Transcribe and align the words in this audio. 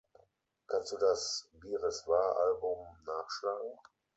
Kannst 0.65 0.93
du 0.93 0.97
das 0.97 1.47
Bireswar-Album 1.59 2.87
nachschlagen? 3.05 3.77